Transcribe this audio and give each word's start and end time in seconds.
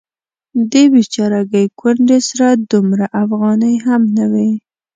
دې 0.71 0.83
بیچارګۍ 0.93 1.65
کونډې 1.79 2.19
سره 2.29 2.47
دومره 2.71 3.05
افغانۍ 3.23 3.75
هم 3.85 4.01
نه 4.17 4.25
وې. 4.31 4.49